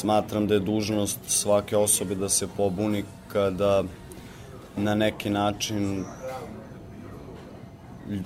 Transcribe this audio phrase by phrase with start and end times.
[0.00, 3.84] smatram da je dužnost svake osobe da se pobuni kada
[4.76, 6.04] na neki način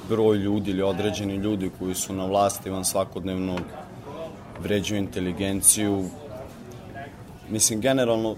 [0.08, 3.56] broj ljudi ili određeni ljudi koji su na vlasti van svakodnevno
[4.62, 6.04] vređuju inteligenciju.
[7.50, 8.36] Mislim, generalno,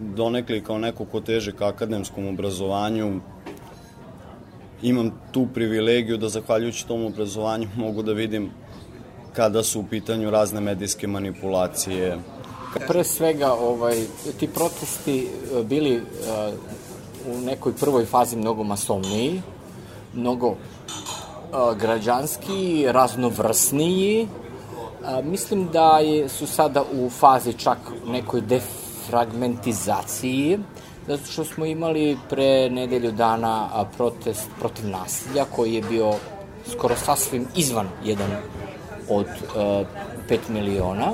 [0.00, 3.20] donekli kao neko ko teže ka akademskom obrazovanju,
[4.82, 8.50] imam tu privilegiju da zahvaljujući tom obrazovanju mogu da vidim
[9.32, 12.18] kada su u pitanju razne medijske manipulacije.
[12.80, 14.04] Pre svega, ovaj,
[14.40, 16.02] ti protesti e, bili uh,
[17.34, 19.42] u nekoj prvoj fazi mnogo masovniji,
[20.14, 20.56] mnogo uh,
[21.76, 24.22] građanski, raznovrsniji.
[24.22, 24.28] Uh,
[25.24, 30.58] mislim da je, su sada u fazi čak nekoj defragmentizaciji,
[31.06, 36.14] zato što smo imali pre nedelju dana protest protiv nasilja koji je bio
[36.70, 38.30] skoro sasvim izvan jedan
[39.08, 39.86] od uh,
[40.28, 41.12] 5 miliona.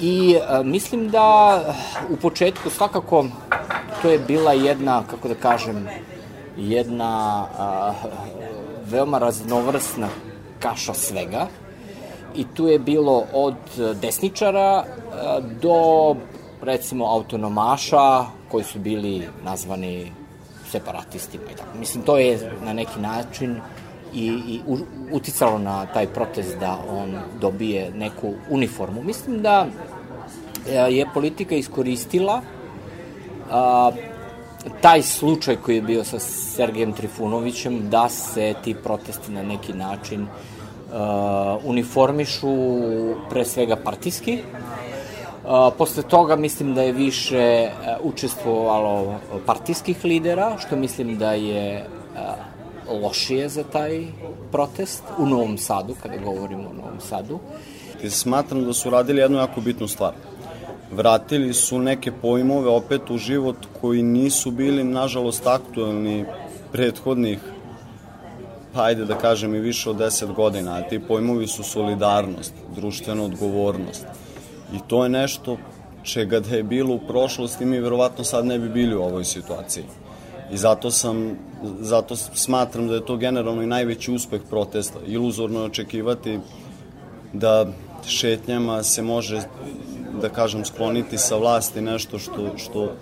[0.00, 1.60] I uh, mislim da
[2.10, 3.26] u početku svakako
[4.02, 5.88] to je bila jedna, kako da kažem,
[6.56, 8.10] jedna uh,
[8.86, 10.08] veoma raznovrsna
[10.58, 11.46] kaša svega.
[12.34, 13.56] I tu je bilo od
[14.02, 16.16] desničara uh, do
[16.62, 20.12] recimo autonomaša koji su bili nazvani
[20.70, 21.78] separatistima i tako.
[21.78, 23.60] Mislim, to je na neki način
[24.14, 24.60] i, i
[25.12, 29.02] uticalo na taj protest da on dobije neku uniformu.
[29.02, 29.66] Mislim da
[30.68, 32.42] e, je politika iskoristila
[33.50, 33.90] a,
[34.80, 40.22] taj slučaj koji je bio sa Sergejem Trifunovićem da se ti protesti na neki način
[40.22, 42.56] uh, uniformišu
[43.30, 44.38] pre svega partijski.
[44.38, 49.14] Uh, posle toga mislim da je više uh, učestvovalo
[49.46, 51.86] partijskih lidera, što mislim da je
[52.94, 54.06] lošije za taj
[54.52, 57.38] protest u Novom Sadu, kada govorimo o Novom Sadu.
[58.02, 60.12] I smatram da su radili jednu jako bitnu stvar.
[60.92, 66.24] Vratili su neke pojmove opet u život koji nisu bili, nažalost, aktuelni
[66.72, 67.38] prethodnih
[68.72, 73.22] pa ajde da kažem i više od 10 godina, a ti pojmovi su solidarnost, društvena
[73.22, 74.06] odgovornost.
[74.74, 75.56] I to je nešto
[76.02, 79.84] čega da je bilo u prošlosti, mi verovatno sad ne bi bili u ovoj situaciji.
[80.52, 81.38] I zato sam,
[81.80, 84.98] zato smatram da je to generalno i najveći uspeh protesta.
[85.06, 86.38] Iluzorno je očekivati
[87.32, 87.66] da
[88.06, 89.42] šetnjama se može,
[90.20, 92.92] da kažem, skloniti sa vlasti nešto što, što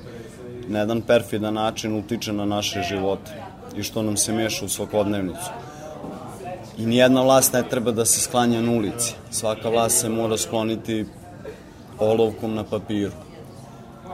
[0.68, 3.30] na jedan perfidan način utiče na naše živote
[3.76, 5.50] i što nam se meša u svakodnevnicu.
[6.78, 9.14] I nijedna vlast ne treba da se sklanja na ulici.
[9.30, 11.06] Svaka vlast se mora skloniti
[11.98, 13.12] olovkom na papiru.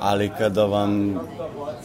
[0.01, 1.21] Ali kada vam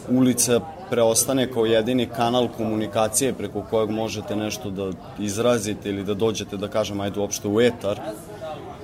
[0.08, 0.60] ulica
[0.90, 6.68] preostane kao jedini kanal komunikacije preko kojeg možete nešto da izrazite ili da dođete, da
[6.68, 8.00] kažem, ajde uopšte u etar,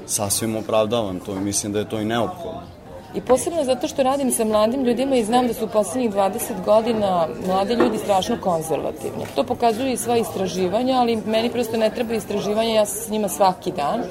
[0.07, 2.77] sasvim opravdavam to i mislim da je to i neophodno.
[3.15, 6.65] I posebno zato što radim sa mladim ljudima i znam da su u poslednjih 20
[6.65, 9.25] godina mladi ljudi strašno konzervativni.
[9.35, 13.29] To pokazuju i sva istraživanja, ali meni prosto ne treba istraživanja, ja sam s njima
[13.29, 14.03] svaki dan.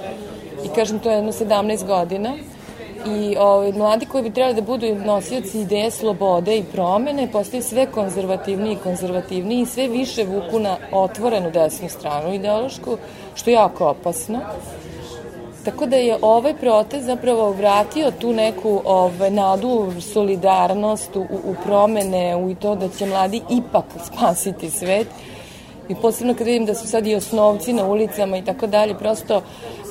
[0.66, 2.34] I kažem, to je jedno 17 godina
[3.06, 7.86] i ovaj, mladi koji bi trebali da budu nosioci ideje slobode i promene postaju sve
[7.86, 12.98] konzervativniji i konzervativniji i sve više vuku na otvorenu desnu stranu ideološku,
[13.36, 14.40] što je jako opasno.
[15.66, 22.36] Tako da je ovaj protest zapravo vratio tu neku ovaj, nadu, solidarnost u, u promene,
[22.36, 25.08] u to da će mladi ipak spasiti svet
[25.90, 29.41] i posebno kad vidim da su sad i osnovci na ulicama i tako dalje, prosto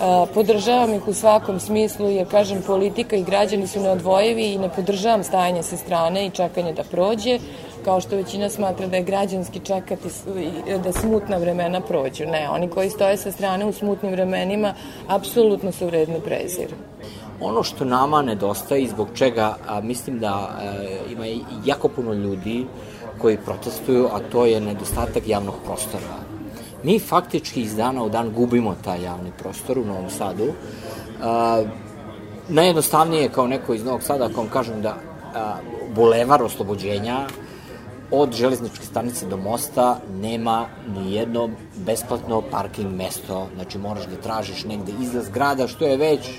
[0.00, 4.68] a, podržavam ih u svakom smislu, jer kažem politika i građani su neodvojevi i ne
[4.68, 7.38] podržavam stajanje sa strane i čekanje da prođe,
[7.84, 10.08] kao što većina smatra da je građanski čekati
[10.84, 12.26] da smutna vremena prođu.
[12.26, 14.74] Ne, oni koji stoje sa strane u smutnim vremenima
[15.08, 16.74] apsolutno su vredni prezir.
[17.40, 20.58] Ono što nama nedostaje i zbog čega a, mislim da a,
[21.12, 21.24] ima
[21.64, 22.66] jako puno ljudi
[23.18, 26.14] koji protestuju, a to je nedostatak javnog prostora.
[26.82, 30.44] Mi faktički iz dana u dan gubimo taj javni prostor u Novom Sadu.
[30.44, 31.68] Uh,
[32.48, 37.26] najjednostavnije kao neko iz Novog Sada, ako vam kažem da uh, bulevar oslobođenja
[38.10, 44.64] od železničke stanice do mosta nema ni jedno besplatno parking mesto, znači moraš da tražiš
[44.64, 46.30] negde iza zgrada, što je već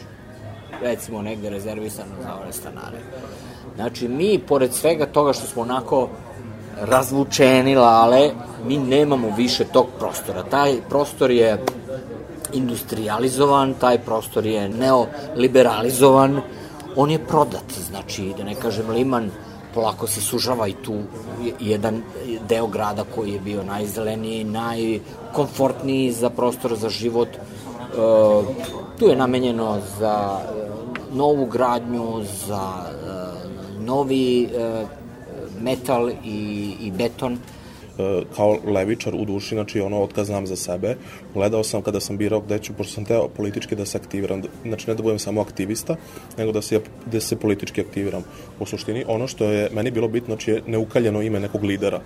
[0.82, 2.98] recimo negde rezervisano za ove stanare.
[3.76, 6.10] Znači mi, pored svega toga što smo onako
[6.81, 8.31] razvučeni lale,
[8.68, 10.44] mi nemamo više tog prostora.
[10.44, 11.63] Taj prostor je
[12.54, 16.42] industrializovan, taj prostor je neoliberalizovan,
[16.95, 19.31] on je prodat, znači, da ne kažem, Liman
[19.74, 20.94] polako se sužava i tu
[21.60, 22.01] jedan
[22.50, 27.27] deo grada koji je bio najzeleniji, najkomfortniji za prostor za život.
[27.27, 27.39] E,
[29.00, 30.39] tu je namenjeno za
[31.16, 35.05] novu gradnju, za uh, novi uh,
[35.62, 37.38] metal i, i beton,
[38.36, 40.96] kao levičar u duši, znači ono otkaz znam za sebe,
[41.34, 44.90] gledao sam kada sam birao gde ću, pošto sam teo politički da se aktiviram, znači
[44.90, 45.96] ne da budem samo aktivista,
[46.38, 48.24] nego da se, da se politički aktiviram.
[48.60, 52.01] U suštini, ono što je meni bilo bitno, znači je neukaljeno ime nekog lidera.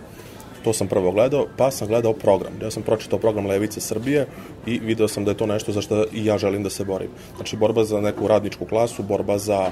[0.63, 2.53] To sam prvo gledao, pa sam gledao program.
[2.61, 4.27] Ja sam pročitao program Levice Srbije
[4.65, 7.09] i video sam da je to nešto za što i ja želim da se borim.
[7.35, 9.71] Znači, borba za neku radničku klasu, borba za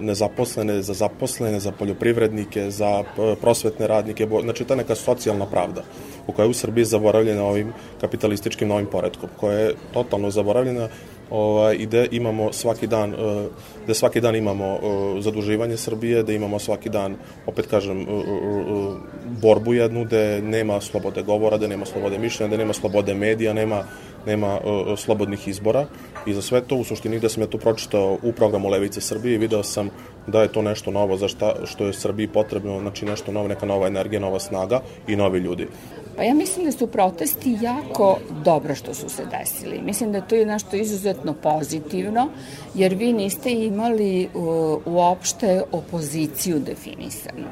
[0.00, 5.82] nezaposlene, za zaposlene, za poljoprivrednike, za e, prosvetne radnike, bo, znači ta neka socijalna pravda
[6.26, 10.88] u kojoj je u Srbiji zaboravljena ovim kapitalističkim novim poredkom, koja je totalno zaboravljena
[11.30, 13.46] ovaj, i gde imamo svaki dan, uh,
[13.84, 14.80] gde svaki dan imamo uh,
[15.22, 18.96] zaduživanje Srbije, da imamo svaki dan, opet kažem, uh,
[19.42, 23.84] borbu jednu, gde nema slobode govora, da nema slobode mišljenja, da nema slobode medija, nema,
[24.26, 24.58] nema
[24.96, 25.86] slobodnih izbora
[26.26, 29.38] i za sve to u suštini gde sam ja to pročitao u programu Levice Srbije
[29.38, 29.90] video sam
[30.26, 33.66] da je to nešto novo za šta, što je Srbiji potrebno, znači nešto novo, neka
[33.66, 35.68] nova energija, nova snaga i novi ljudi.
[36.16, 39.82] Pa ja mislim da su protesti jako dobro što su se desili.
[39.82, 42.28] Mislim da to je nešto izuzetno pozitivno,
[42.74, 44.42] jer vi niste imali uh,
[44.86, 47.46] uopšte opoziciju definisanu.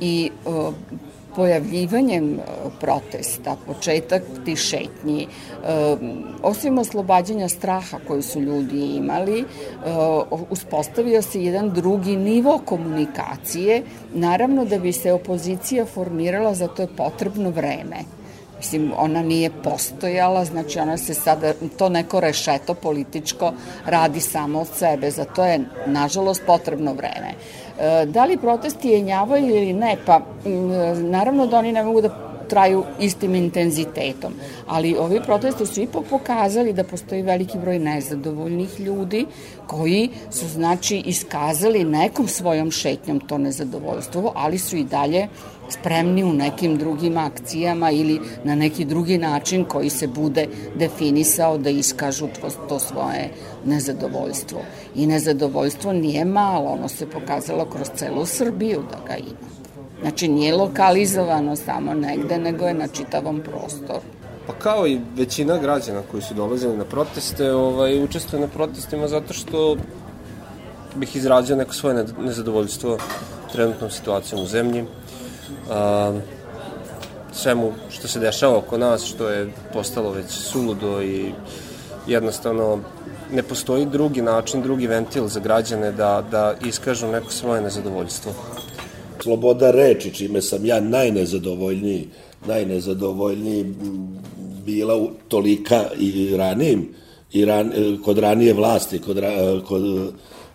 [0.00, 0.74] I uh,
[1.36, 2.42] pojavljivanjem e,
[2.80, 5.26] protesta, početak ti šetnji, e,
[6.42, 9.44] osim oslobađanja straha koju su ljudi imali, e,
[10.50, 13.82] uspostavio se jedan drugi nivo komunikacije.
[14.14, 17.96] Naravno da bi se opozicija formirala, za to je potrebno vreme.
[18.58, 23.52] Mislim, ona nije postojala, znači ona se sada, to neko rešeto političko
[23.86, 27.34] radi samo od sebe, za to je, nažalost, potrebno vreme.
[27.78, 29.96] E, da li protesti jenjavaju ili ne?
[30.06, 30.20] Pa
[30.94, 34.32] naravno da oni ne mogu da traju istim intenzitetom.
[34.66, 39.26] Ali ovi protesti su ipak pokazali da postoji veliki broj nezadovoljnih ljudi
[39.66, 45.28] koji su znači iskazali nekom svojom šetnjom to nezadovoljstvo, ali su i dalje
[45.68, 50.46] spremni u nekim drugim akcijama ili na neki drugi način koji se bude
[50.78, 53.30] definisao da iskažu to, to svoje
[53.64, 54.60] nezadovoljstvo.
[54.94, 59.55] I nezadovoljstvo nije malo, ono se pokazalo kroz celu Srbiju da ga ima.
[60.00, 64.00] Znači nije lokalizovano samo negde, nego je na čitavom prostoru.
[64.46, 69.32] Pa kao i većina građana koji su dolazili na proteste, ovaj, učestvuju na protestima zato
[69.32, 69.76] što
[70.94, 72.98] bih izrađao neko svoje nezadovoljstvo
[73.52, 74.84] trenutnom situacijom u zemlji,
[75.70, 76.12] a,
[77.32, 81.32] svemu što se dešava oko nas, što je postalo već suludo i
[82.06, 82.78] jednostavno
[83.32, 88.32] ne postoji drugi način, drugi ventil za građane da, da iskažu neko svoje nezadovoljstvo.
[89.22, 92.08] Sloboda reči, čime sam ja najnezadovoljniji,
[92.46, 93.64] najnezadovoljniji
[94.64, 96.88] bila u tolika i ranijim,
[97.32, 97.72] i ran,
[98.04, 99.22] kod ranije vlasti, kod,
[99.68, 100.12] kod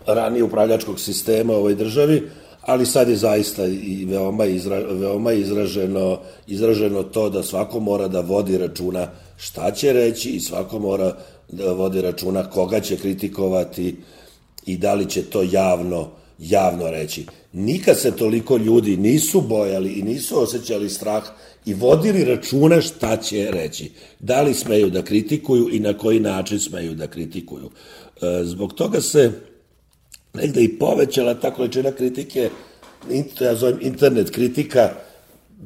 [0.07, 2.21] ranije upravljačkog sistema u ovoj državi,
[2.61, 8.21] ali sad je zaista i veoma, izra, veoma izraženo, izraženo to da svako mora da
[8.21, 11.15] vodi računa šta će reći i svako mora
[11.49, 13.95] da vodi računa koga će kritikovati
[14.65, 16.09] i da li će to javno,
[16.41, 17.25] javno reći.
[17.53, 21.23] Nikad se toliko ljudi nisu bojali i nisu osjećali strah
[21.65, 23.91] i vodili računa šta će reći.
[24.19, 27.69] Da li smeju da kritikuju i na koji način smeju da kritikuju.
[28.21, 29.31] E, zbog toga se
[30.33, 32.49] negde i povećala ta količina kritike,
[33.39, 34.89] ja zovem internet kritika,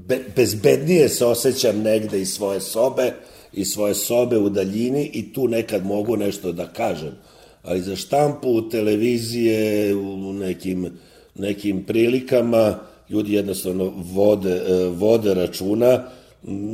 [0.07, 3.13] be, bezbednije se osjećam negde iz svoje sobe,
[3.53, 7.11] iz svoje sobe u daljini i tu nekad mogu nešto da kažem.
[7.65, 10.89] Ali za štampu, televizije, u nekim,
[11.35, 12.79] nekim prilikama,
[13.09, 16.03] ljudi jednostavno vode, e, vode računa,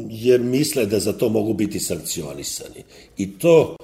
[0.09, 2.83] jer misle da za to mogu biti sankcionisani.
[3.17, 3.75] I to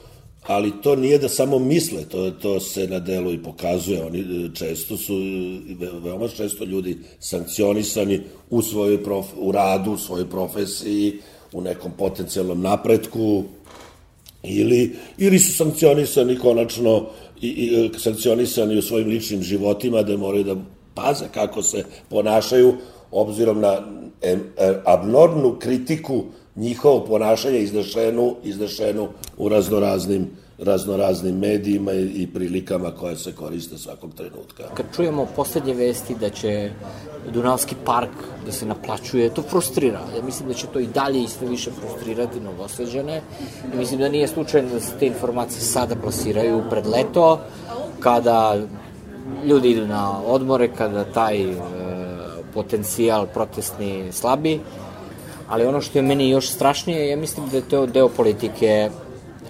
[0.47, 4.05] ali to nije da samo misle, to, to se na delu i pokazuje.
[4.05, 5.13] Oni e, često su,
[6.03, 11.19] veoma često ljudi sankcionisani u svojoj prof, u radu, u svojoj profesiji,
[11.53, 13.43] u nekom potencijalnom napretku,
[14.49, 17.05] ili, ili su sankcionisani konačno
[17.41, 20.55] i, i e, sankcionisani u svojim ličnim životima da moraju da
[20.93, 22.73] paze kako se ponašaju
[23.11, 23.81] obzirom na
[24.21, 26.23] em, e, abnormnu kritiku
[26.55, 30.27] njihovo ponašanje iznešenu, iznešenu u raznoraznim
[30.59, 34.63] raznoraznim medijima i, prilikama koje se koriste svakog trenutka.
[34.73, 36.71] Kad čujemo poslednje vesti da će
[37.33, 38.09] Dunavski park
[38.45, 39.99] da se naplaćuje, to frustrira.
[40.15, 43.21] Ja mislim da će to i dalje isto više frustrirati novoseđane.
[43.73, 47.39] I mislim da nije slučajno da se te informacije sada plasiraju pred leto,
[47.99, 48.57] kada
[49.45, 51.55] ljudi idu na odmore, kada taj e,
[52.53, 54.59] potencijal protestni slabi
[55.47, 58.89] ali ono što je meni još strašnije, ja mislim da je to deo politike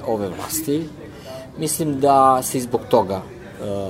[0.07, 0.83] ove vlasti.
[1.59, 3.21] Mislim da se i zbog toga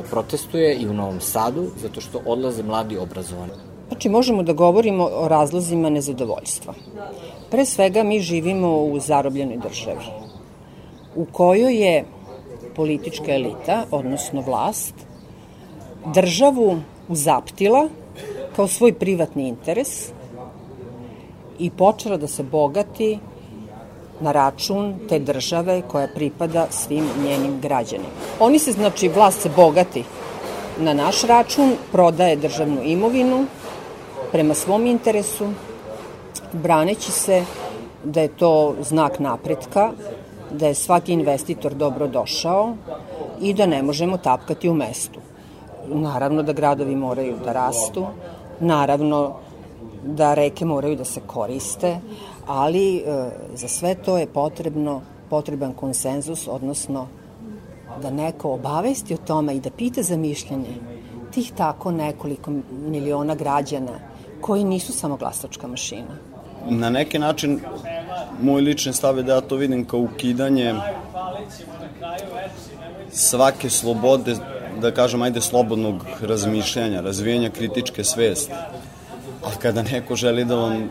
[0.09, 3.51] protestuje i u Novom Sadu, zato što odlaze mladi obrazovani.
[3.87, 6.73] Znači, možemo da govorimo o razlozima nezadovoljstva.
[7.51, 10.05] Pre svega, mi živimo u zarobljenoj državi,
[11.15, 12.05] u kojoj je
[12.75, 14.93] politička elita, odnosno vlast,
[16.13, 17.89] državu uzaptila
[18.55, 20.09] kao svoj privatni interes
[21.59, 23.19] i počela da se bogati
[24.19, 28.09] na račun te države koja pripada svim njenim građanima.
[28.39, 30.03] Oni se, znači, vlast se bogati
[30.79, 33.45] na naš račun, prodaje državnu imovinu
[34.31, 35.47] prema svom interesu,
[36.53, 37.43] braneći se
[38.03, 39.91] da je to znak napretka,
[40.51, 42.75] da je svaki investitor dobro došao
[43.41, 45.19] i da ne možemo tapkati u mestu.
[45.87, 48.05] Naravno da gradovi moraju da rastu,
[48.59, 49.35] naravno
[50.03, 51.99] da reke moraju da se koriste,
[52.47, 57.07] ali e, za sve to je potrebno potreban konsenzus, odnosno
[58.01, 60.75] da neko obavesti o tome i da pita za mišljenje
[61.31, 63.99] tih tako nekoliko miliona građana
[64.41, 66.17] koji nisu samo glasačka mašina.
[66.69, 67.59] Na neki način,
[68.41, 70.75] moj lični stav je da ja to vidim kao ukidanje
[73.11, 74.35] svake slobode,
[74.81, 78.53] da kažem, ajde, slobodnog razmišljanja, razvijanja kritičke svesti.
[79.43, 80.89] Ali kada neko želi da vam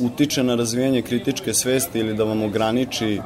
[0.00, 3.20] utiče na razvijanje kritičke svesti ili da vam ograniči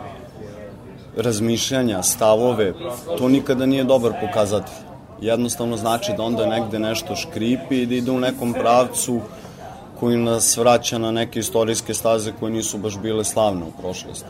[1.17, 2.73] razmišljanja, stavove,
[3.19, 4.91] to nikada nije dobar pokazatelj.
[5.21, 9.21] Jednostavno znači da onda negde nešto škripi i da ide u nekom pravcu
[10.01, 14.27] koji nas vraća na neke istorijske staze koje nisu baš bile slavne u prošlosti.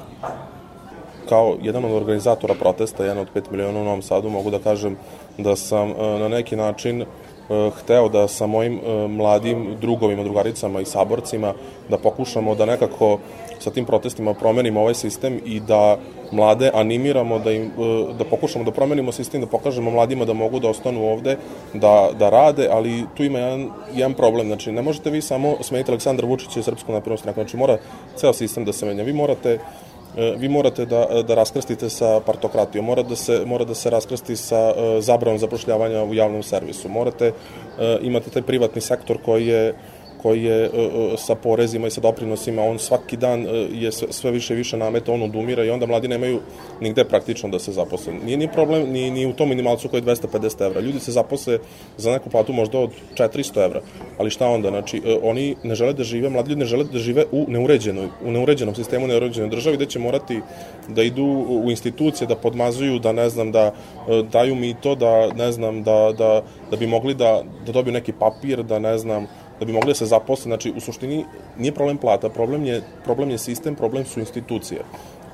[1.29, 4.97] Kao jedan od organizatora protesta, jedan od 5 miliona u Novom Sadu, mogu da kažem
[5.39, 7.05] da sam e, na neki način
[7.51, 11.55] hteo da sa mojim eh, mladim drugovima, drugaricama i saborcima
[11.89, 13.19] da pokušamo da nekako
[13.59, 15.99] sa tim protestima promenimo ovaj sistem i da
[16.33, 20.61] mlade animiramo da im eh, da pokušamo da promenimo sistem, da pokažemo mladima da mogu
[20.61, 21.37] da ostanu ovde,
[21.75, 25.91] da, da rade, ali tu ima jedan, jedan problem, znači ne možete vi samo smeniti
[25.91, 27.79] Aleksandra Vučića i Srpsku naprednu stranku, znači mora
[28.17, 29.03] ceo sistem da se menja.
[29.03, 33.75] Vi morate E, vi morate da, da raskrstite sa partokratijom, mora da se, mora da
[33.75, 37.33] se raskrsti sa e, zabranom zapošljavanja u javnom servisu, morate,
[37.79, 39.75] e, imate taj privatni sektor koji je
[40.23, 44.31] koji je e, e, sa porezima i sa doprinosima, on svaki dan e, je sve
[44.31, 46.41] više i više nameta, on odumira i onda mladi nemaju
[46.81, 48.13] nigde praktično da se zaposle.
[48.25, 50.81] Nije ni problem ni, ni u tom minimalcu koji je 250 evra.
[50.81, 51.59] Ljudi se zaposle
[51.97, 53.81] za neku platu možda od 400 evra.
[54.19, 54.69] Ali šta onda?
[54.69, 58.31] Znači, oni ne žele da žive, mladi ljudi ne žele da žive u neuređenoj, u
[58.31, 60.41] neuređenom sistemu, neuređenoj državi, gde će morati
[60.89, 63.73] da idu u institucije, da podmazuju, da ne znam, da
[64.33, 68.63] daju mito, da ne znam, da, da, da bi mogli da, da dobiju neki papir,
[68.63, 69.27] da ne znam,
[69.61, 70.49] da bi mogli da se zaposle.
[70.49, 71.25] Znači, u suštini
[71.59, 74.83] nije problem plata, problem je, problem je sistem, problem su institucije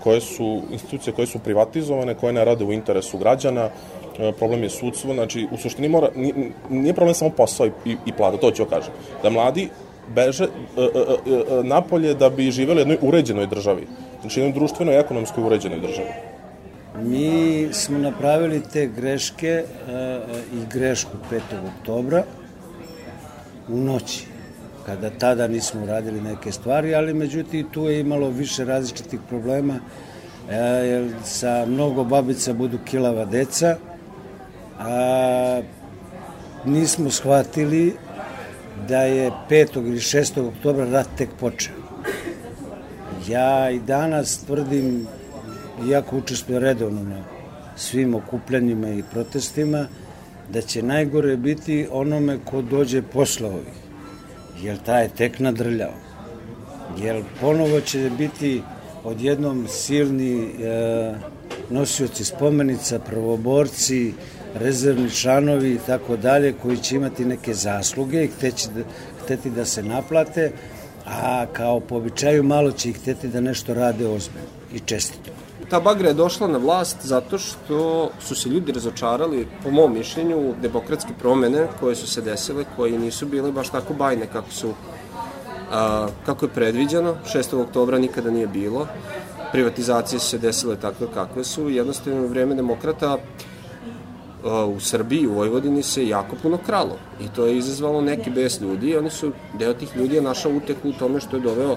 [0.06, 3.71] koje su institucije koje su privatizovane, koje ne rade u interesu građana,
[4.18, 6.35] e, problem je sudstvo, znači u suštini mora, nije,
[6.71, 8.92] nije problem samo posao i, i, i plata, to ću joj kažem.
[9.23, 9.68] Da mladi
[10.14, 13.87] beže e, e, napolje da bi živeli u jednoj uređenoj državi,
[14.21, 16.09] znači jednoj društvenoj i ekonomskoj uređenoj državi.
[17.02, 19.64] Mi smo napravili te greške
[20.54, 21.40] i grešku 5.
[21.78, 22.23] oktobra,
[23.68, 24.26] u noći,
[24.87, 29.78] kada tada nismo radili neke stvari, ali međutim tu je imalo više različitih problema,
[30.50, 33.76] e, jer sa mnogo babica budu kilava deca,
[34.78, 35.62] a
[36.64, 37.96] nismo shvatili
[38.88, 39.76] da je 5.
[39.76, 40.49] ili 6.
[40.49, 41.75] oktobra rat tek počeo.
[43.28, 45.06] Ja i danas tvrdim,
[45.88, 47.25] iako učestvujem redovno na
[47.76, 49.87] svim okupljanjima i protestima,
[50.53, 53.75] da će najgore biti onome ko dođe posle ovih,
[54.62, 55.95] jer taj je tek nadrljao.
[56.99, 58.62] Jer ponovo će biti
[59.05, 61.15] odjednom silni e,
[61.71, 64.12] nosioci spomenica, prvoborci,
[64.55, 68.81] rezervni članovi i tako dalje, koji će imati neke zasluge i hteći da,
[69.25, 70.53] hteti da se naplate,
[71.06, 75.30] a kao po običaju malo će ih hteti da nešto rade ozbiljno i čestito
[75.70, 80.54] ta bagra je došla na vlast zato što su se ljudi razočarali, po mom mišljenju,
[80.62, 84.72] demokratske promene koje su se desile, koje nisu bile baš tako bajne kako su
[85.72, 87.16] a, kako je predviđeno.
[87.34, 87.62] 6.
[87.62, 88.86] oktobra nikada nije bilo.
[89.52, 91.68] Privatizacije su se desile takve kakve su.
[91.68, 93.18] Jednostavno vreme demokrata
[94.47, 96.99] u Srbiji, u Vojvodini se jako puno kralo.
[97.21, 98.97] I to je izazvalo neki bes ljudi.
[98.97, 101.76] Oni su, deo tih ljudi je našao uteku u tome što je doveo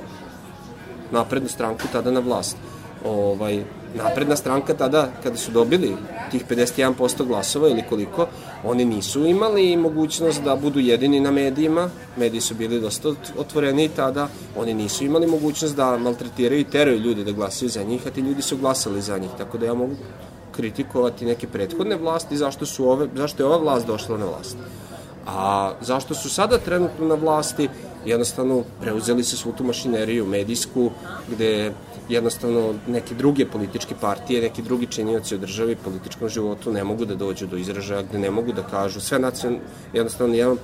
[1.11, 2.57] naprednu stranku tada na vlast.
[3.05, 3.63] Ovaj,
[3.95, 5.95] napredna stranka tada, kada su dobili
[6.31, 8.27] tih 51% glasova ili koliko,
[8.63, 14.27] oni nisu imali mogućnost da budu jedini na medijima, mediji su bili dosta otvoreni tada,
[14.57, 18.21] oni nisu imali mogućnost da maltretiraju i teraju ljude da glasaju za njih, a ti
[18.21, 19.95] ljudi su glasali za njih, tako da ja mogu
[20.59, 24.57] kritikovati neke prethodne vlasti, zašto, su ove, zašto je ova vlast došla na vlast.
[25.27, 27.69] A zašto su sada trenutno na vlasti,
[28.05, 30.89] jednostavno preuzeli se svu tu mašineriju medijsku,
[31.31, 31.71] gde
[32.09, 37.15] jednostavno neke druge političke partije, neki drugi činioci u državi, političkom životu ne mogu da
[37.15, 39.63] dođu do izražaja, gde ne mogu da kažu sve nacionalne,
[39.93, 40.57] jednostavno jedan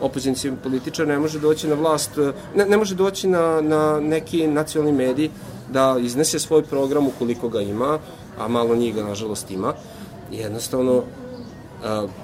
[0.00, 2.18] opozicijni političar ne može doći na vlast,
[2.54, 5.30] ne, ne može doći na, na neki nacionalni medij
[5.72, 7.98] da iznese svoj program ukoliko ga ima,
[8.38, 9.74] a malo njih ga nažalost ima.
[10.32, 11.02] Jednostavno,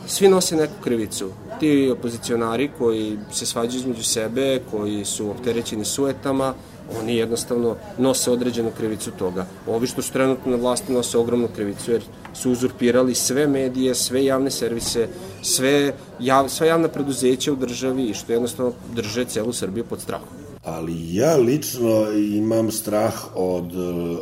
[0.07, 1.31] svi nose neku krivicu.
[1.61, 6.55] Ti opozicionari koji se svađaju između sebe, koji su opterećeni suetama,
[7.01, 9.47] oni jednostavno nose određenu krivicu toga.
[9.67, 12.03] Ovi što su trenutno na vlasti nose ogromnu krivicu jer
[12.35, 15.09] su uzurpirali sve medije, sve javne servise,
[15.43, 20.29] sve jav, sva javna preduzeća u državi i što jednostavno drže celu Srbiju pod strahom.
[20.65, 23.73] Ali ja lično imam strah od,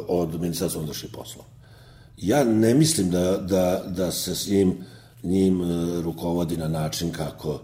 [0.09, 1.49] od ministarstva unutrašnjih poslova.
[2.17, 4.75] Ja ne mislim da, da, da se s njim,
[5.23, 7.61] njim e, rukovodi na način kako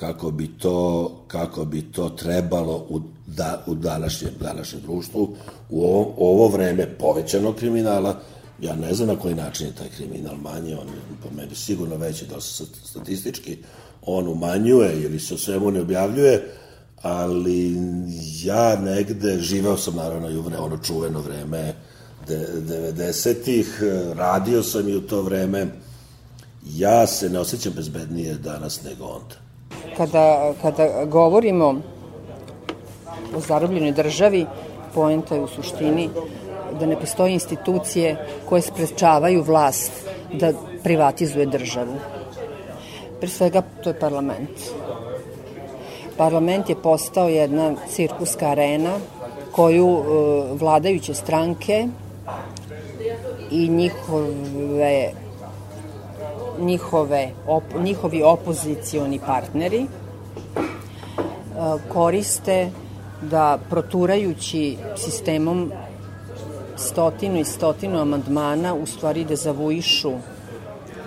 [0.00, 5.36] kako bi to, kako bi to trebalo u, da, u današnjem, današnjem društvu,
[5.70, 8.20] u ovo, ovo vreme povećanog kriminala,
[8.60, 11.96] ja ne znam na koji način je taj kriminal manje, on je po meni sigurno
[11.96, 13.58] veći da se statistički
[14.02, 16.50] on umanjuje ili se o svemu ne objavljuje,
[17.02, 17.76] ali
[18.44, 21.74] ja negde, živeo sam naravno i u ono čuveno vreme
[22.28, 23.82] 90-ih,
[24.16, 25.66] radio sam i u to vreme,
[26.66, 29.50] ja se ne osjećam bezbednije danas nego onda
[29.96, 31.80] kada, kada govorimo
[33.36, 34.46] o zarobljenoj državi,
[34.94, 36.08] poenta je u suštini
[36.80, 38.16] da ne postoje institucije
[38.48, 39.92] koje sprečavaju vlast
[40.32, 41.96] da privatizuje državu.
[43.20, 44.50] Pre svega to je parlament.
[46.16, 48.98] Parlament je postao jedna cirkuska arena
[49.52, 50.02] koju e,
[50.54, 51.88] vladajuće stranke
[53.50, 55.12] i njihove
[56.60, 59.86] njihove, op, njihovi opozicioni partneri e,
[61.88, 62.70] koriste
[63.22, 65.72] da proturajući sistemom
[66.76, 70.12] stotinu i stotinu amandmana u stvari da zavuišu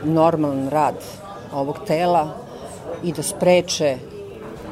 [0.03, 0.95] normalan rad
[1.53, 2.29] ovog tela
[3.03, 3.97] i da spreče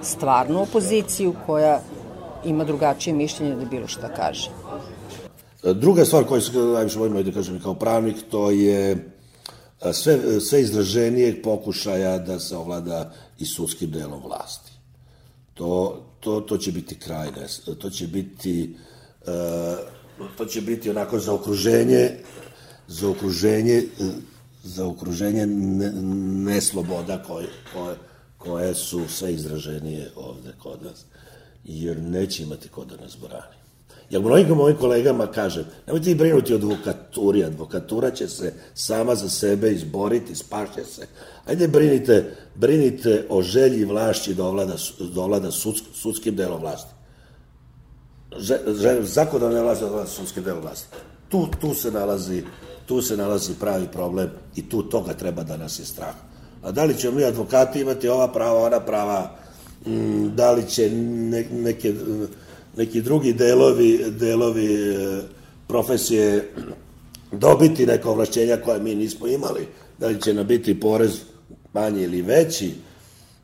[0.02, 1.80] stvarnu opoziciju koja
[2.46, 4.61] ima drugačije mišljenje da bilo šta kaže.
[5.64, 9.12] Druga stvar koju se najviše volim da kažem kao pravnik, to je
[9.94, 14.72] sve, sve izraženijeg pokušaja da se ovlada i sudskim delom vlasti.
[15.54, 17.28] To, to, to će biti kraj,
[17.80, 18.76] to će biti
[20.38, 22.12] to će biti onako za okruženje
[22.88, 23.84] za okruženje
[24.64, 25.46] za okruženje
[26.46, 27.96] nesloboda koje, koje,
[28.38, 31.06] koje su sve izraženije ovde kod nas,
[31.64, 33.61] jer neće imati ko da nas brani.
[34.12, 39.30] Ja mnogim mojim kolegama kažem, nemojte ih brinuti o advokaturi, advokatura će se sama za
[39.30, 41.08] sebe izboriti, spašće se.
[41.46, 46.94] Ajde brinite, brinite o želji vlašći da ovlada, da ovlada sudsk, sudskim delom vlasti.
[49.02, 50.88] Zakonodavne vlasti da ovlada sudskim delom vlasti.
[51.30, 52.44] Tu, tu se nalazi
[52.92, 56.16] tu se nalazi pravi problem i tu toga treba da nas je strah.
[56.64, 59.36] A da li ćemo mi advokati imati ova prava, ona prava,
[60.36, 61.94] da li će ne, neke
[62.78, 65.22] neki drugi delovi, delovi e,
[65.68, 66.54] profesije
[67.32, 69.68] dobiti neka ovlašćenja koje mi nismo imali,
[70.00, 71.22] da li će nam biti porez
[71.74, 72.74] manji ili veći,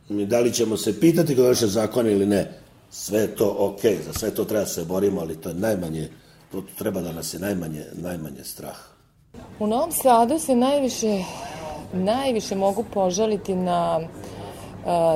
[0.10, 2.52] da li ćemo se pitati kod naše zakone ili ne,
[2.92, 6.10] sve to ok, za sve to treba da se borimo, ali to je najmanje,
[6.52, 8.78] to treba da nas je najmanje, najmanje strah.
[9.60, 11.24] U Novom Sadu se najviše,
[11.94, 14.00] najviše mogu požaliti na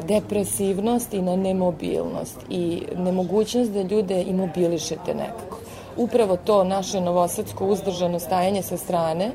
[0.03, 5.57] depresivnost i na nemobilnost i nemogućnost da ljude imobilišete nekako.
[5.97, 9.31] Upravo to naše novosadsko uzdržano stajanje sa strane,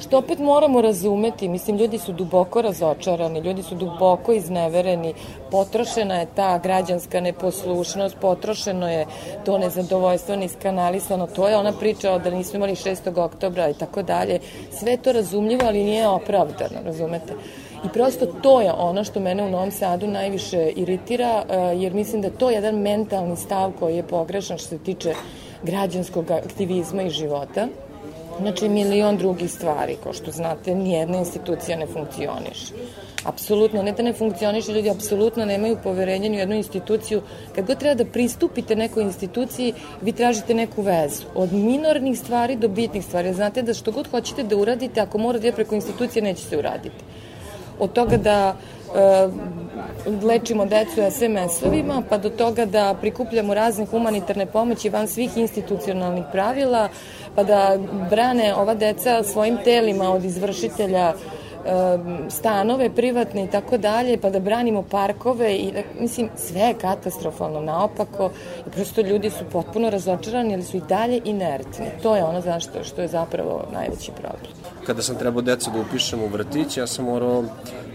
[0.00, 5.14] što opet moramo razumeti, mislim, ljudi su duboko razočarani, ljudi su duboko iznevereni,
[5.50, 9.06] potrošena je ta građanska neposlušnost, potrošeno je
[9.44, 13.24] to nezadovoljstvo niskanalisano, to je ona priča da nismo imali 6.
[13.24, 14.40] oktobra i tako dalje,
[14.72, 17.32] sve to razumljivo, ali nije opravdano, razumete?
[17.84, 22.22] I prosto to je ono što mene u Novom Sadu najviše iritira, e, jer mislim
[22.22, 25.14] da to je jedan mentalni stav koji je pogrešan što se tiče
[25.62, 27.68] građanskog aktivizma i života.
[28.40, 32.74] Znači, milion drugih stvari, kao što znate, nijedna institucija ne funkcioniše.
[33.24, 37.22] Apsolutno, ne da ne funkcioniše, ljudi apsolutno nemaju poverenja ni u jednu instituciju.
[37.54, 41.24] Kad god treba da pristupite nekoj instituciji, vi tražite neku vezu.
[41.34, 43.34] Od minornih stvari do bitnih stvari.
[43.34, 47.04] Znate da što god hoćete da uradite, ako morate da preko institucije, neće se uraditi
[47.78, 49.28] od toga da e,
[50.22, 56.88] lečimo decu SMS-ovima, pa do toga da prikupljamo razne humanitarne pomoći van svih institucionalnih pravila,
[57.34, 57.78] pa da
[58.10, 61.12] brane ova deca svojim telima od izvršitelja
[62.30, 67.60] stanove privatne i tako dalje, pa da branimo parkove i da, mislim, sve je katastrofalno
[67.60, 68.30] naopako
[68.66, 71.86] i prosto ljudi su potpuno razočarani, ali su i dalje inertni.
[72.02, 74.57] To je ono zašto, što je zapravo najveći problem.
[74.88, 77.44] Kada sam trebao decu da upišem u vrtić, ja sam morao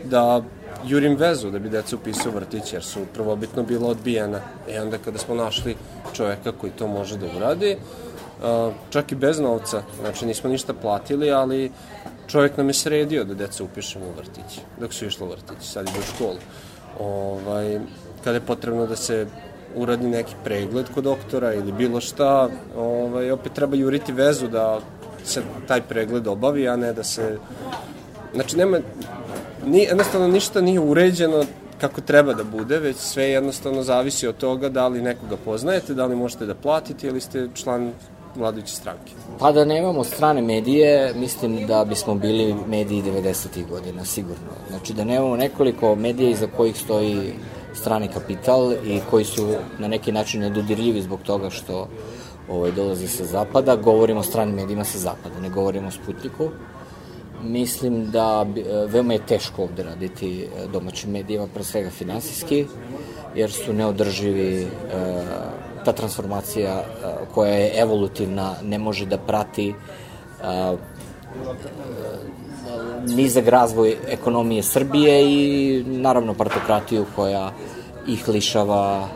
[0.03, 0.41] da
[0.85, 4.39] jurim vezu da bi deca upisao u vrtić, jer su prvobitno bila odbijena.
[4.69, 5.75] I onda kada smo našli
[6.13, 7.77] čoveka koji to može da uradi,
[8.89, 11.71] čak i bez novca, znači nismo ništa platili, ali
[12.27, 15.89] čovjek nam je sredio da deca upišemo u vrtić, dok su išlo u vrtić, sad
[15.89, 16.37] idu u školu.
[16.99, 17.79] Ovaj,
[18.23, 19.25] kada je potrebno da se
[19.75, 24.79] uradi neki pregled kod doktora ili bilo šta, ovaj, opet treba juriti vezu da
[25.23, 27.37] se taj pregled obavi, a ne da se...
[28.33, 28.79] Znači, nema,
[29.65, 31.43] ni, jednostavno ništa nije uređeno
[31.81, 36.05] kako treba da bude, već sve jednostavno zavisi od toga da li nekoga poznajete, da
[36.05, 37.91] li možete da platite ili ste član
[38.35, 39.13] vladajuće stranke.
[39.39, 43.67] Pa da nemamo strane medije, mislim da bismo bili mediji 90.
[43.69, 44.53] godina, sigurno.
[44.69, 47.33] Znači da nemamo nekoliko medija iza kojih stoji
[47.73, 49.47] strani kapital i koji su
[49.79, 51.87] na neki način nedodirljivi zbog toga što
[52.49, 53.75] ovaj, dolazi sa zapada.
[53.75, 56.49] Govorimo o stranim medijima sa zapada, ne govorimo o Sputniku.
[57.43, 58.45] Mislim da
[58.87, 62.65] veoma je teško ovde raditi e, domaćim medijima, pre svega finansijski,
[63.35, 64.67] jer su neodrživi e,
[65.85, 66.83] ta transformacija
[67.33, 69.73] koja je evolutivna ne može da prati
[73.07, 77.51] nizak razvoj ekonomije Srbije i naravno partokratiju koja
[78.07, 79.07] ih lišava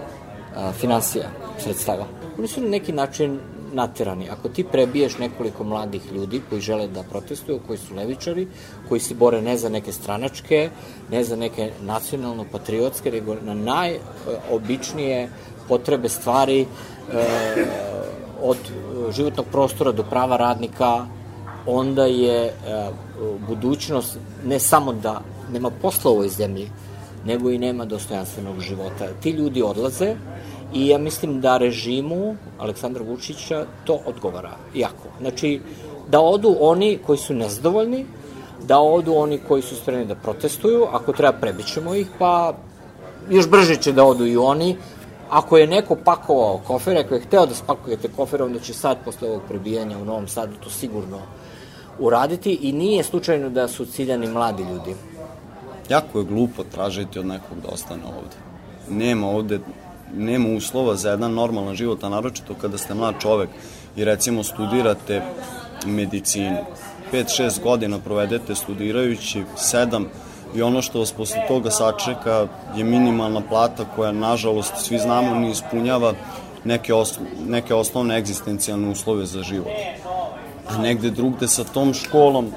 [0.79, 2.16] financija, sredstava.
[2.37, 3.39] Oni su na neki način
[3.73, 4.29] naterani.
[4.29, 8.47] Ako ti prebiješ nekoliko mladih ljudi koji žele da protestuju, koji su levičari,
[8.89, 10.69] koji se bore ne za neke stranačke,
[11.11, 15.29] ne za neke nacionalno-patriotske, nego na najobičnije
[15.67, 16.67] potrebe stvari e,
[18.41, 18.57] od
[19.15, 21.05] životnog prostora do prava radnika,
[21.65, 22.51] onda je e,
[23.47, 25.21] budućnost ne samo da
[25.51, 26.69] nema posla u ovoj zemlji,
[27.25, 29.07] nego i nema dostojanstvenog života.
[29.21, 30.15] Ti ljudi odlaze
[30.73, 35.09] i ja mislim da režimu Aleksandra Vučića to odgovara jako.
[35.19, 35.61] Znači,
[36.09, 38.05] da odu oni koji su nezadovoljni,
[38.67, 42.53] da odu oni koji su spremni da protestuju, ako treba prebićemo ih, pa
[43.29, 44.75] još brže će da odu i oni,
[45.29, 49.29] Ako je neko pakovao kofere, ako je hteo da spakujete kofere, onda će sad posle
[49.29, 51.19] ovog prebijanja u Novom Sadu to sigurno
[51.99, 54.95] uraditi i nije slučajno da su ciljani mladi ljudi.
[55.89, 58.35] Jako je glupo tražiti od nekog da ostane ovde.
[58.89, 59.59] Nema ovde,
[60.15, 63.49] nema uslova za jedan normalan život, a naročito kada ste mlad čovek
[63.95, 65.21] i recimo studirate
[65.85, 66.57] medicinu.
[67.13, 70.05] 5-6 godina provedete studirajući, 7
[70.55, 75.51] i ono što vas posle toga sačeka je minimalna plata koja, nažalost, svi znamo, ne
[75.51, 76.13] ispunjava
[76.63, 79.71] neke, oslo, neke osnovne egzistencijalne uslove za život.
[80.67, 82.51] A negde drugde sa tom školom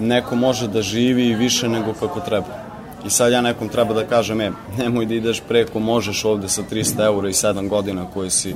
[0.00, 2.63] neko može da živi više nego kako treba.
[3.06, 6.62] I sad ja nekom treba da kažem, e, nemoj da ideš preko, možeš ovde sa
[6.70, 8.54] 300 eura i 7 godina koje si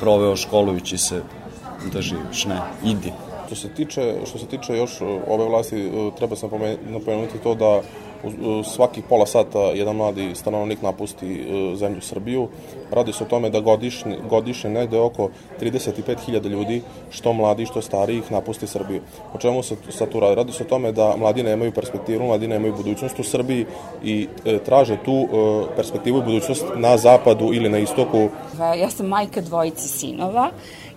[0.00, 1.22] proveo školujući se
[1.92, 2.44] da živiš.
[2.44, 3.12] Ne, idi.
[3.46, 6.50] Što se tiče, što se tiče još e, ove vlasti, e, treba sam
[6.90, 7.80] napomenuti to da
[8.64, 12.48] svakih pola sata jedan mladi stanovnik napusti e, zemlju Srbiju.
[12.90, 15.28] Radi se o tome da godišnje, godišnje negde oko
[15.60, 19.00] 35.000 ljudi, što mladi, što ih napusti Srbiju.
[19.34, 20.34] O čemu se sad tu radi?
[20.34, 23.66] Radi se o tome da mladi nemaju perspektivu, mladi nemaju budućnost u Srbiji
[24.04, 28.28] i e, traže tu e, perspektivu i budućnost na zapadu ili na istoku.
[28.78, 30.50] Ja sam majka dvojice sinova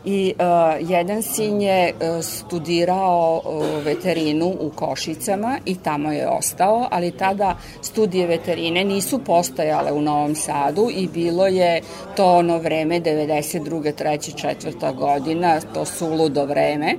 [0.05, 6.87] i uh, jedan sin je uh, studirao uh, veterinu u Košicama i tamo je ostao,
[6.91, 11.81] ali tada studije veterine nisu postojale u Novom Sadu i bilo je
[12.15, 13.93] to ono vreme 92.
[14.03, 14.57] 3.
[14.71, 14.95] 4.
[14.95, 16.95] godina, to suludo vreme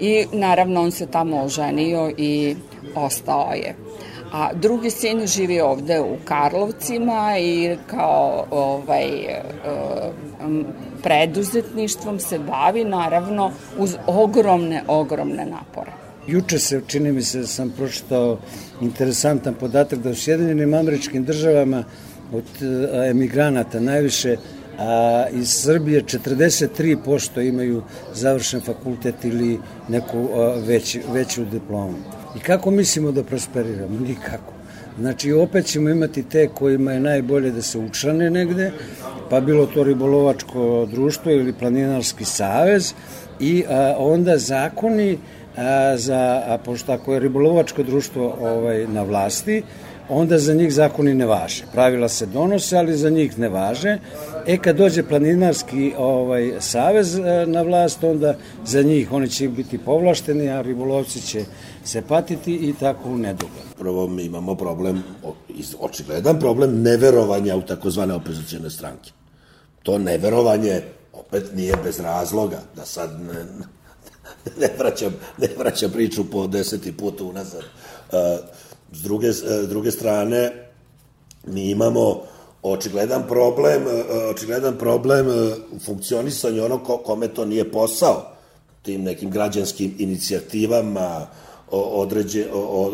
[0.00, 2.56] i naravno on se tamo oženio i
[2.94, 3.87] ostao je
[4.32, 9.08] a drugi sin živi ovde u Karlovcima i kao ovaj
[11.02, 15.90] preduzetništvom se bavi naravno uz ogromne, ogromne napore.
[16.26, 18.38] Juče se, čini mi se, sam pročitao
[18.80, 21.84] interesantan podatak da u Sjedinjenim američkim državama
[22.32, 24.36] od e, emigranata najviše
[24.78, 27.82] a iz Srbije 43% imaju
[28.14, 32.17] završen fakultet ili neku a, već, veću diplomu.
[32.36, 34.00] I kako mislimo da prosperiramo?
[34.00, 34.52] Nikako.
[34.98, 38.72] Znači, opet ćemo imati te kojima je najbolje da se učlane negde,
[39.30, 42.94] pa bilo to ribolovačko društvo ili planinarski savez
[43.40, 45.18] i a, onda zakoni
[45.56, 49.62] a, za, a pošto ako je ribolovačko društvo ovaj, na vlasti,
[50.08, 51.64] onda za njih zakoni ne važe.
[51.72, 53.98] Pravila se donose, ali za njih ne važe.
[54.46, 59.78] E kad dođe planinarski ovaj savez e, na vlast, onda za njih oni će biti
[59.78, 61.44] povlašteni, a ribolovci će
[61.84, 63.52] se patiti i tako u nedugo.
[63.78, 65.02] Prvo mi imamo problem,
[65.78, 69.10] očigledan problem neverovanja u takozvane opozicijone stranke.
[69.82, 73.44] To neverovanje opet nije bez razloga, da sad ne,
[74.60, 77.62] ne, vraćam, ne vraćam priču po deseti put unazad.
[78.12, 78.18] Uh,
[78.92, 80.52] S druge, s druge strane,
[81.46, 82.22] mi imamo
[82.62, 83.82] očigledan problem,
[84.30, 85.26] očigledan problem
[85.72, 88.32] u funkcionisanju ono ko, kome to nije posao,
[88.82, 91.26] tim nekim građanskim inicijativama,
[91.70, 92.46] određe,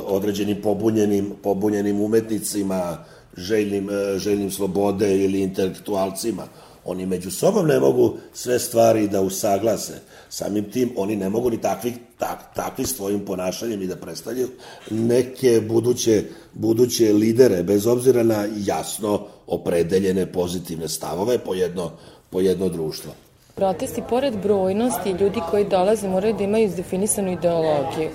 [0.07, 3.05] određenim pobunjenim, pobunjenim umetnicima,
[3.37, 6.43] željnim, željnim slobode ili intelektualcima.
[6.85, 9.93] Oni među sobom ne mogu sve stvari da usaglase.
[10.29, 14.49] Samim tim oni ne mogu ni takvi, tak, takvi svojim ponašanjem i da predstavljaju
[14.91, 21.91] neke buduće, buduće lidere, bez obzira na jasno opredeljene pozitivne stavove po jedno,
[22.31, 23.13] po jedno društvo.
[23.55, 28.11] Protesti, pored brojnosti, ljudi koji dolaze moraju da imaju izdefinisanu ideologiju.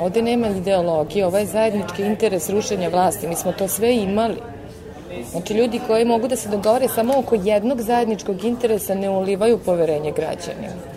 [0.00, 3.28] Ovde nema ideologije, ovo je zajednički interes rušenja vlasti.
[3.28, 4.36] Mi smo to sve imali.
[5.30, 10.12] Znači, ljudi koji mogu da se dogovore samo oko jednog zajedničkog interesa ne ulivaju poverenje
[10.12, 10.92] građanima.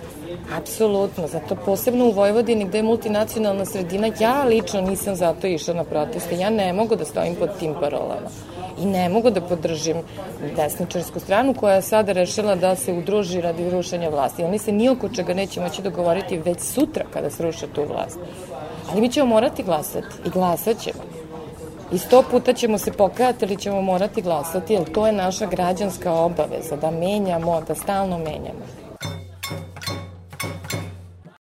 [0.57, 5.83] Apsolutno, zato posebno u Vojvodini gde je multinacionalna sredina, ja lično nisam zato išla na
[5.83, 8.29] proteste, ja ne mogu da stojim pod tim parolama
[8.81, 9.97] i ne mogu da podržim
[10.55, 14.43] desničarsku stranu koja je sada rešila da se udruži radi rušenja vlasti.
[14.43, 18.19] Oni se nijoko čega neće moći dogovoriti već sutra kada sruše tu vlast.
[18.91, 21.14] Ali mi ćemo morati glasati i glasat ćemo.
[21.91, 26.13] I sto puta ćemo se pokajati ili ćemo morati glasati, jer to je naša građanska
[26.13, 28.65] obaveza da menjamo, da stalno menjamo.